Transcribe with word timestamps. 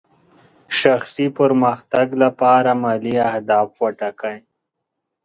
شخصي 0.79 1.25
پرمختګ 1.37 2.07
لپاره 2.23 2.69
مالي 2.81 3.13
اهداف 3.29 3.67
ټاکئ. 3.99 4.37